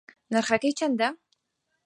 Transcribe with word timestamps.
نرخەکەی 0.33 0.77
چەندە؟ 0.79 1.07